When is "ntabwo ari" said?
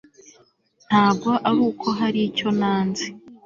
0.87-1.59